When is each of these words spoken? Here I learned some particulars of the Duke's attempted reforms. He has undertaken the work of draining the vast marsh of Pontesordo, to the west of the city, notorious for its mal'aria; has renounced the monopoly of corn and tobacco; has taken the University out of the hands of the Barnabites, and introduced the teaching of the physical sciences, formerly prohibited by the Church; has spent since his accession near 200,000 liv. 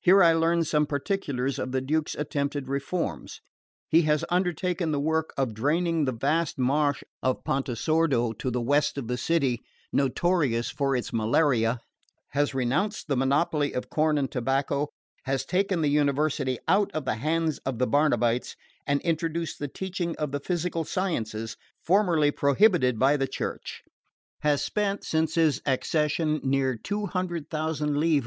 Here 0.00 0.22
I 0.24 0.32
learned 0.32 0.66
some 0.66 0.86
particulars 0.86 1.58
of 1.58 1.70
the 1.70 1.82
Duke's 1.82 2.14
attempted 2.14 2.66
reforms. 2.66 3.42
He 3.90 4.00
has 4.08 4.24
undertaken 4.30 4.90
the 4.90 4.98
work 4.98 5.34
of 5.36 5.52
draining 5.52 6.06
the 6.06 6.14
vast 6.16 6.56
marsh 6.58 7.02
of 7.22 7.44
Pontesordo, 7.44 8.32
to 8.38 8.50
the 8.50 8.60
west 8.62 8.96
of 8.96 9.06
the 9.06 9.18
city, 9.18 9.60
notorious 9.92 10.70
for 10.70 10.96
its 10.96 11.10
mal'aria; 11.12 11.78
has 12.28 12.54
renounced 12.54 13.06
the 13.08 13.18
monopoly 13.18 13.74
of 13.74 13.90
corn 13.90 14.16
and 14.16 14.30
tobacco; 14.30 14.88
has 15.24 15.44
taken 15.44 15.82
the 15.82 15.90
University 15.90 16.58
out 16.66 16.90
of 16.94 17.04
the 17.04 17.16
hands 17.16 17.58
of 17.66 17.78
the 17.78 17.86
Barnabites, 17.86 18.56
and 18.86 19.02
introduced 19.02 19.58
the 19.58 19.68
teaching 19.68 20.16
of 20.16 20.32
the 20.32 20.40
physical 20.40 20.84
sciences, 20.84 21.58
formerly 21.82 22.30
prohibited 22.30 22.98
by 22.98 23.18
the 23.18 23.28
Church; 23.28 23.82
has 24.38 24.64
spent 24.64 25.04
since 25.04 25.34
his 25.34 25.60
accession 25.66 26.40
near 26.42 26.76
200,000 26.78 27.98
liv. 28.00 28.18